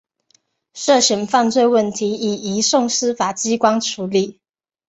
[0.73, 4.39] 涉嫌犯罪问题已移送司法机关处理。